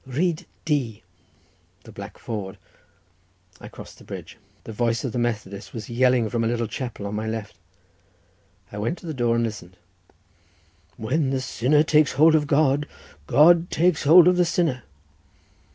"Rhyd 0.07 0.45
du"—the 0.65 1.91
black 1.91 2.17
ford—I 2.17 3.67
crossed 3.67 3.99
the 3.99 4.03
bridge. 4.03 4.39
The 4.63 4.73
voice 4.73 5.03
of 5.03 5.11
the 5.11 5.19
Methodist 5.19 5.75
was 5.75 5.91
yelling 5.91 6.27
from 6.27 6.43
a 6.43 6.47
little 6.47 6.65
chapel 6.65 7.05
on 7.05 7.13
my 7.13 7.27
left. 7.27 7.59
I 8.71 8.79
went 8.79 8.97
to 8.97 9.05
the 9.05 9.13
door 9.13 9.35
and 9.35 9.43
listened: 9.43 9.77
"When 10.97 11.29
the 11.29 11.39
sinner 11.39 11.83
takes 11.83 12.13
hold 12.13 12.33
of 12.33 12.47
God, 12.47 12.87
God 13.27 13.69
takes 13.69 14.01
hold 14.01 14.27
of 14.27 14.37
the 14.37 14.43
sinner." 14.45 14.81